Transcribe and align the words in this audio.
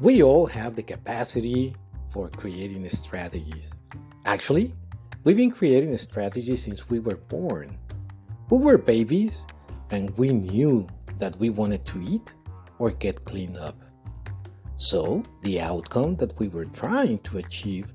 We 0.00 0.22
all 0.22 0.46
have 0.46 0.76
the 0.76 0.82
capacity 0.82 1.76
for 2.08 2.30
creating 2.30 2.88
strategies. 2.88 3.70
Actually, 4.24 4.72
we've 5.24 5.36
been 5.36 5.50
creating 5.50 5.94
strategies 5.98 6.64
since 6.64 6.88
we 6.88 7.00
were 7.00 7.18
born. 7.18 7.76
We 8.48 8.56
were 8.56 8.78
babies 8.78 9.44
and 9.90 10.16
we 10.16 10.32
knew 10.32 10.88
that 11.18 11.36
we 11.36 11.50
wanted 11.50 11.84
to 11.84 12.02
eat 12.02 12.32
or 12.78 12.92
get 12.92 13.26
cleaned 13.26 13.58
up. 13.58 13.76
So, 14.78 15.22
the 15.42 15.60
outcome 15.60 16.16
that 16.16 16.38
we 16.38 16.48
were 16.48 16.64
trying 16.64 17.18
to 17.18 17.36
achieve 17.36 17.92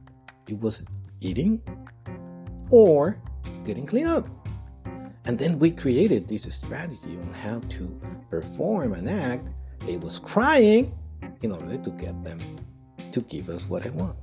it 0.48 0.60
was 0.60 0.84
eating 1.22 1.60
or 2.70 3.20
getting 3.64 3.88
cleaned 3.88 4.10
up. 4.10 4.28
And 5.26 5.40
then 5.40 5.58
we 5.58 5.72
created 5.72 6.28
this 6.28 6.44
strategy 6.54 7.18
on 7.18 7.34
how 7.34 7.62
to 7.62 8.00
perform 8.30 8.94
an 8.94 9.08
act. 9.08 9.50
It 9.88 10.00
was 10.02 10.20
crying 10.20 10.96
in 11.46 11.52
order 11.52 11.78
to 11.78 11.92
get 11.92 12.24
them 12.24 12.40
to 13.12 13.22
give 13.22 13.50
us 13.50 13.64
what 13.70 13.86
I 13.86 13.90
want. 13.92 14.18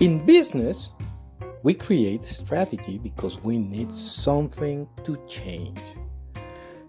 In 0.00 0.24
business, 0.24 0.88
we 1.62 1.74
create 1.74 2.24
strategy 2.24 2.98
because 2.98 3.38
we 3.42 3.58
need 3.58 3.92
something 3.92 4.88
to 5.04 5.18
change. 5.28 5.80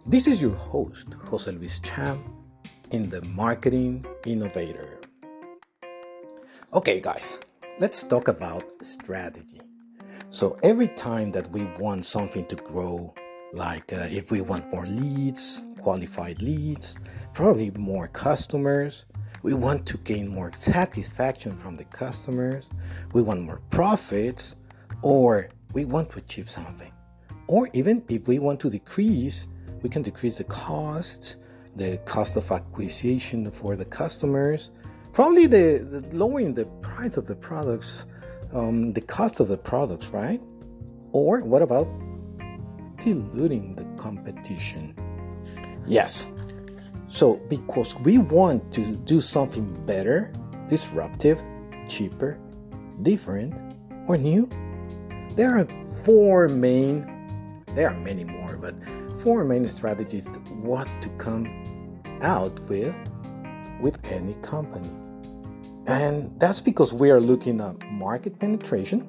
This 0.05 0.25
is 0.25 0.41
your 0.41 0.55
host, 0.55 1.13
Jose 1.25 1.51
Luis 1.51 1.79
Cham, 1.81 2.23
in 2.91 3.09
the 3.09 3.21
Marketing 3.23 4.05
Innovator. 4.25 5.01
Okay, 6.73 7.01
guys, 7.01 7.39
let's 7.79 8.03
talk 8.03 8.29
about 8.29 8.63
strategy. 8.81 9.61
So, 10.29 10.55
every 10.63 10.87
time 10.87 11.31
that 11.31 11.49
we 11.51 11.65
want 11.77 12.05
something 12.05 12.45
to 12.45 12.55
grow, 12.55 13.13
like 13.51 13.91
uh, 13.91 14.07
if 14.09 14.31
we 14.31 14.41
want 14.41 14.71
more 14.71 14.85
leads, 14.85 15.63
qualified 15.81 16.41
leads, 16.41 16.97
probably 17.33 17.71
more 17.71 18.07
customers, 18.07 19.05
we 19.41 19.53
want 19.53 19.85
to 19.85 19.97
gain 19.99 20.27
more 20.27 20.51
satisfaction 20.53 21.55
from 21.55 21.75
the 21.75 21.85
customers, 21.85 22.67
we 23.13 23.21
want 23.21 23.41
more 23.41 23.61
profits, 23.69 24.55
or 25.01 25.49
we 25.73 25.85
want 25.85 26.09
to 26.11 26.19
achieve 26.19 26.49
something. 26.49 26.91
Or 27.47 27.69
even 27.73 28.03
if 28.09 28.27
we 28.27 28.39
want 28.39 28.59
to 28.61 28.69
decrease, 28.69 29.47
we 29.81 29.89
can 29.89 30.01
decrease 30.01 30.37
the 30.37 30.43
cost, 30.43 31.37
the 31.75 31.97
cost 31.99 32.35
of 32.35 32.51
acquisition 32.51 33.49
for 33.49 33.75
the 33.75 33.85
customers, 33.85 34.71
probably 35.13 35.47
the, 35.47 35.79
the 35.79 36.15
lowering 36.15 36.53
the 36.53 36.65
price 36.81 37.17
of 37.17 37.25
the 37.25 37.35
products, 37.35 38.05
um, 38.53 38.91
the 38.91 39.01
cost 39.01 39.39
of 39.39 39.47
the 39.47 39.57
products, 39.57 40.07
right? 40.07 40.41
Or 41.11 41.39
what 41.41 41.61
about 41.61 41.87
diluting 42.99 43.75
the 43.75 43.85
competition? 44.01 44.93
Yes. 45.89 46.27
So, 47.07 47.37
because 47.49 47.95
we 47.95 48.19
want 48.19 48.71
to 48.73 48.95
do 48.95 49.19
something 49.19 49.73
better, 49.85 50.31
disruptive, 50.69 51.43
cheaper, 51.87 52.37
different, 53.01 53.55
or 54.07 54.15
new, 54.15 54.47
there 55.35 55.57
are 55.57 55.67
four 56.03 56.47
main, 56.47 57.63
there 57.73 57.89
are 57.89 57.99
many 57.99 58.23
more, 58.23 58.55
but 58.55 58.75
four 59.23 59.43
main 59.43 59.67
strategies 59.67 60.27
what 60.61 60.87
to 61.01 61.09
come 61.17 61.99
out 62.21 62.59
with 62.69 62.95
with 63.81 63.97
any 64.11 64.35
company. 64.43 64.89
And 65.87 66.39
that's 66.39 66.61
because 66.61 66.93
we 66.93 67.09
are 67.09 67.19
looking 67.19 67.61
at 67.61 67.81
market 67.89 68.37
penetration. 68.37 69.07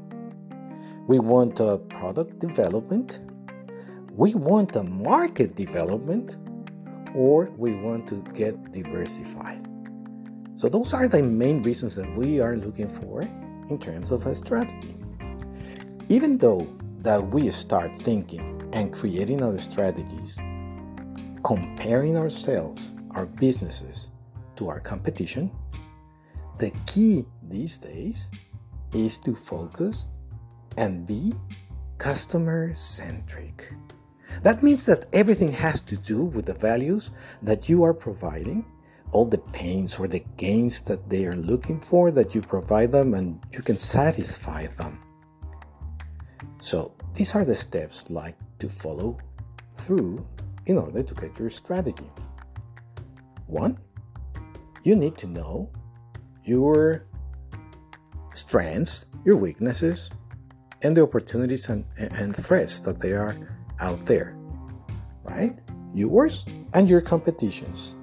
We 1.07 1.19
want 1.19 1.61
a 1.61 1.77
product 1.77 2.39
development. 2.39 3.21
We 4.13 4.35
want 4.35 4.77
a 4.77 4.83
market 4.83 5.57
development 5.57 6.37
or 7.15 7.51
we 7.57 7.75
want 7.75 8.09
to 8.09 8.23
get 8.35 8.73
diversified. 8.73 9.67
So 10.57 10.69
those 10.69 10.93
are 10.93 11.09
the 11.09 11.23
main 11.23 11.63
reasons 11.63 11.95
that 11.97 12.15
we 12.17 12.41
are 12.41 12.57
looking 12.57 12.89
for 12.89 13.23
in 13.23 13.79
terms 13.79 14.11
of 14.11 14.27
a 14.27 14.35
strategy. 14.35 14.97
Even 16.09 16.39
though 16.39 16.67
that 16.99 17.29
we 17.29 17.51
start 17.51 17.97
thinking 17.97 18.69
and 18.73 18.93
creating 18.93 19.43
our 19.43 19.59
strategies, 19.59 20.39
comparing 21.43 22.17
ourselves, 22.17 22.93
our 23.13 23.27
businesses 23.27 24.11
to 24.57 24.69
our 24.69 24.81
competition, 24.81 25.51
the 26.59 26.71
key 26.87 27.25
these 27.49 27.79
days 27.79 28.31
is 28.93 29.19
to 29.19 29.35
focus 29.35 30.11
and 30.77 31.07
be 31.07 31.33
customer 31.99 32.75
centric. 32.75 33.73
That 34.43 34.63
means 34.63 34.87
that 34.87 35.07
everything 35.13 35.53
has 35.53 35.81
to 35.83 35.97
do 35.97 36.25
with 36.25 36.47
the 36.47 36.55
values 36.55 37.11
that 37.43 37.69
you 37.69 37.85
are 37.85 37.95
providing, 37.95 38.65
all 39.13 39.27
the 39.27 39.39
pains 39.39 39.99
or 39.99 40.09
the 40.09 40.25
gains 40.37 40.83
that 40.83 41.09
they 41.11 41.27
are 41.27 41.33
looking 41.33 41.81
for, 41.81 42.11
that 42.11 42.35
you 42.35 42.41
provide 42.41 42.93
them 42.93 43.15
and 43.15 43.41
you 43.53 43.63
can 43.63 43.77
satisfy 43.77 44.67
them. 44.67 44.99
So 46.61 46.95
these 47.15 47.35
are 47.35 47.45
the 47.45 47.55
steps 47.55 48.11
like 48.11 48.37
to 48.59 48.69
follow 48.69 49.19
through 49.77 50.27
in 50.67 50.79
order 50.79 51.03
to 51.03 51.15
get 51.15 51.39
your 51.39 51.51
strategy. 51.51 52.11
One, 53.47 53.79
you 54.85 54.95
need 54.95 55.17
to 55.19 55.27
know 55.27 55.71
your 56.45 57.07
strengths, 58.35 59.07
your 59.25 59.37
weaknesses, 59.37 60.11
and 60.83 60.97
the 60.97 61.03
opportunities 61.03 61.69
and, 61.69 61.85
and 61.97 62.35
threats 62.35 62.81
that 62.81 63.01
they 63.01 63.13
are 63.13 63.37
out 63.81 64.05
there, 64.07 64.37
right? 65.25 65.59
Yours 65.95 66.45
and 66.75 66.89
your 66.89 67.01
competitions. 67.01 67.95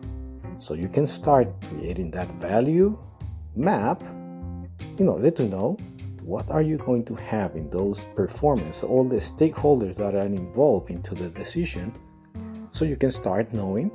So 0.57 0.73
you 0.73 0.87
can 0.87 1.05
start 1.07 1.47
creating 1.69 2.11
that 2.11 2.31
value 2.33 2.97
map 3.55 4.01
in 4.97 5.07
order 5.07 5.31
to 5.31 5.43
know 5.43 5.77
what 6.27 6.49
are 6.51 6.61
you 6.61 6.77
going 6.77 7.05
to 7.05 7.15
have 7.15 7.55
in 7.55 7.69
those 7.69 8.05
performance 8.13 8.83
all 8.83 9.05
the 9.05 9.15
stakeholders 9.15 9.95
that 9.95 10.13
are 10.13 10.25
involved 10.25 10.89
into 10.89 11.15
the 11.15 11.29
decision 11.29 11.93
so 12.71 12.83
you 12.83 12.97
can 12.97 13.09
start 13.09 13.53
knowing 13.53 13.89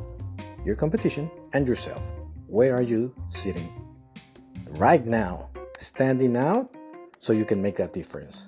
your 0.65 0.75
competition 0.75 1.31
and 1.53 1.69
yourself 1.69 2.03
where 2.47 2.75
are 2.75 2.82
you 2.82 3.15
sitting 3.28 3.69
right 4.78 5.04
now 5.04 5.50
standing 5.76 6.37
out 6.37 6.75
so 7.19 7.32
you 7.32 7.44
can 7.44 7.60
make 7.60 7.76
that 7.76 7.92
difference 7.92 8.47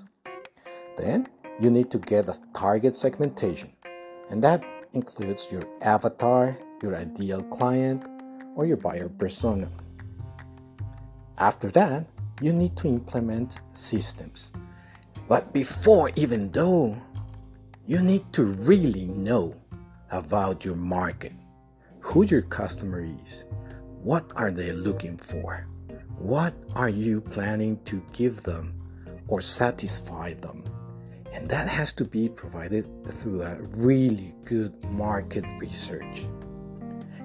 then 0.97 1.29
you 1.61 1.71
need 1.71 1.91
to 1.91 1.99
get 1.99 2.29
a 2.29 2.39
target 2.55 2.97
segmentation 2.97 3.71
and 4.31 4.43
that 4.43 4.63
includes 4.93 5.47
your 5.51 5.63
avatar 5.83 6.57
your 6.83 6.95
ideal 6.97 7.43
client 7.45 8.03
or 8.57 8.67
your 8.67 8.77
buyer 8.77 9.09
persona 9.09 9.71
after 11.39 11.71
that 11.71 12.07
you 12.41 12.53
need 12.53 12.77
to 12.77 12.89
implement 12.89 13.61
systems. 13.73 14.53
But 15.29 15.53
before 15.53 16.11
even 16.17 16.51
though, 16.51 16.97
you 17.87 18.03
need 18.03 18.33
to 18.33 18.45
really 18.45 19.07
know 19.07 19.55
about 20.11 20.65
your 20.65 20.75
market, 20.75 21.33
who 22.01 22.25
your 22.25 22.43
customer 22.43 23.07
is, 23.25 23.45
what 24.03 24.31
are 24.37 24.51
they 24.51 24.73
looking 24.73 25.17
for, 25.17 25.67
what 26.19 26.55
are 26.75 26.89
you 26.89 27.21
planning 27.21 27.79
to 27.85 28.03
give 28.13 28.43
them 28.43 28.75
or 29.29 29.41
satisfy 29.41 30.35
them. 30.35 30.65
And 31.35 31.49
that 31.49 31.69
has 31.69 31.93
to 31.95 32.05
be 32.05 32.29
provided 32.29 32.87
through 33.05 33.43
a 33.43 33.61
really 33.61 34.35
good 34.45 34.73
market 34.91 35.45
research. 35.59 36.27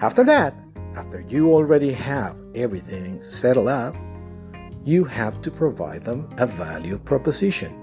After 0.02 0.24
that, 0.24 0.56
after 0.96 1.22
you 1.30 1.54
already 1.54 1.94
have 1.94 2.36
everything 2.56 3.22
settled 3.22 3.68
up, 3.68 3.96
you 4.84 5.04
have 5.04 5.42
to 5.44 5.52
provide 5.52 6.04
them 6.04 6.28
a 6.40 6.48
value 6.48 6.98
proposition. 6.98 7.76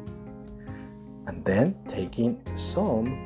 And 1.26 1.44
then 1.44 1.76
taking 1.86 2.42
some 2.56 3.22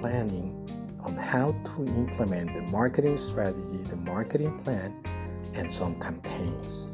planning 0.00 0.56
on 1.04 1.16
how 1.16 1.52
to 1.52 1.86
implement 1.86 2.54
the 2.54 2.62
marketing 2.62 3.16
strategy, 3.16 3.78
the 3.88 3.96
marketing 3.96 4.58
plan, 4.58 4.92
and 5.54 5.72
some 5.72 5.98
campaigns. 6.00 6.92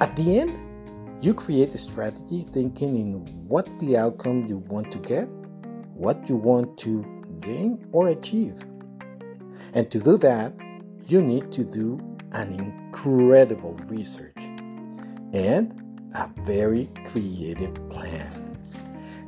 At 0.00 0.16
the 0.16 0.40
end, 0.40 0.73
you 1.20 1.34
create 1.34 1.74
a 1.74 1.78
strategy 1.78 2.46
thinking 2.50 2.96
in 2.96 3.12
what 3.48 3.68
the 3.80 3.96
outcome 3.96 4.46
you 4.46 4.58
want 4.58 4.92
to 4.92 4.98
get, 4.98 5.28
what 5.94 6.28
you 6.28 6.36
want 6.36 6.78
to 6.78 7.04
gain 7.40 7.86
or 7.92 8.08
achieve. 8.08 8.64
And 9.72 9.90
to 9.90 9.98
do 9.98 10.16
that, 10.18 10.52
you 11.06 11.22
need 11.22 11.52
to 11.52 11.64
do 11.64 12.00
an 12.32 12.52
incredible 12.52 13.74
research 13.86 14.42
and 15.32 15.80
a 16.14 16.30
very 16.42 16.90
creative 17.06 17.74
plan. 17.88 18.58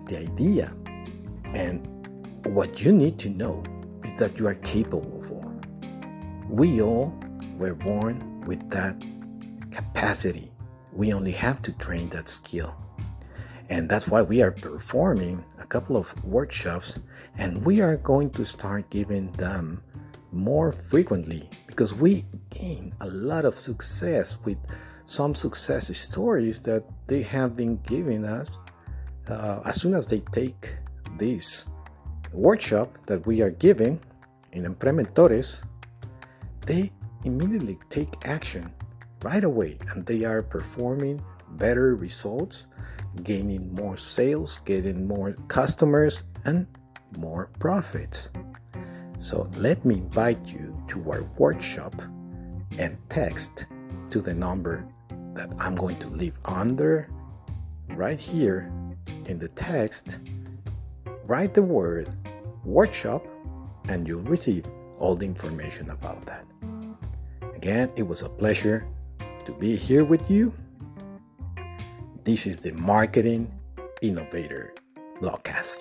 The 0.08 0.18
idea 0.18 0.74
and 1.46 1.86
what 2.44 2.82
you 2.82 2.92
need 2.92 3.18
to 3.20 3.30
know 3.30 3.62
is 4.04 4.14
that 4.14 4.38
you 4.38 4.46
are 4.46 4.54
capable 4.54 5.22
for. 5.22 5.52
We 6.48 6.80
all 6.80 7.18
were 7.58 7.74
born 7.74 8.42
with 8.46 8.70
that 8.70 9.02
capacity. 9.70 10.52
We 10.96 11.12
only 11.12 11.32
have 11.32 11.60
to 11.62 11.72
train 11.72 12.08
that 12.10 12.28
skill. 12.28 12.74
And 13.68 13.88
that's 13.88 14.08
why 14.08 14.22
we 14.22 14.42
are 14.42 14.52
performing 14.52 15.44
a 15.58 15.66
couple 15.66 15.96
of 15.96 16.14
workshops 16.24 17.00
and 17.36 17.64
we 17.64 17.80
are 17.80 17.96
going 17.98 18.30
to 18.30 18.44
start 18.44 18.88
giving 18.90 19.30
them 19.32 19.82
more 20.32 20.72
frequently 20.72 21.48
because 21.66 21.92
we 21.92 22.24
gain 22.50 22.94
a 23.00 23.08
lot 23.08 23.44
of 23.44 23.54
success 23.58 24.38
with 24.44 24.58
some 25.06 25.34
success 25.34 25.94
stories 25.96 26.62
that 26.62 26.84
they 27.06 27.22
have 27.22 27.56
been 27.56 27.76
giving 27.86 28.24
us 28.24 28.50
uh, 29.28 29.60
as 29.64 29.80
soon 29.80 29.94
as 29.94 30.06
they 30.06 30.20
take 30.32 30.76
this 31.18 31.66
workshop 32.32 32.96
that 33.06 33.26
we 33.26 33.42
are 33.42 33.50
giving 33.50 34.00
in 34.52 34.64
Emprementores, 34.64 35.62
they 36.66 36.90
immediately 37.24 37.78
take 37.90 38.08
action 38.24 38.72
right 39.22 39.44
away 39.44 39.78
and 39.90 40.04
they 40.06 40.24
are 40.24 40.42
performing 40.42 41.22
better 41.50 41.94
results, 41.94 42.66
gaining 43.22 43.74
more 43.74 43.96
sales, 43.96 44.60
getting 44.64 45.06
more 45.06 45.32
customers, 45.48 46.24
and 46.44 46.66
more 47.18 47.50
profit. 47.58 48.30
So 49.18 49.48
let 49.56 49.84
me 49.84 49.96
invite 49.96 50.46
you 50.46 50.76
to 50.88 51.10
our 51.10 51.22
workshop 51.38 51.94
and 52.78 52.98
text 53.08 53.66
to 54.10 54.20
the 54.20 54.34
number 54.34 54.86
that 55.34 55.50
I'm 55.58 55.74
going 55.74 55.98
to 56.00 56.08
leave 56.08 56.38
under 56.44 57.08
right 57.90 58.18
here 58.18 58.70
in 59.26 59.38
the 59.38 59.48
text. 59.48 60.18
Write 61.24 61.54
the 61.54 61.62
word 61.62 62.10
workshop 62.64 63.26
and 63.88 64.06
you'll 64.06 64.22
receive 64.22 64.66
all 64.98 65.14
the 65.14 65.26
information 65.26 65.90
about 65.90 66.24
that. 66.26 66.44
Again, 67.54 67.90
it 67.96 68.02
was 68.02 68.22
a 68.22 68.28
pleasure 68.28 68.86
to 69.46 69.52
be 69.52 69.76
here 69.76 70.04
with 70.04 70.28
you. 70.28 70.52
This 72.24 72.46
is 72.46 72.60
the 72.60 72.72
Marketing 72.72 73.48
Innovator 74.02 74.74
Blogcast. 75.20 75.80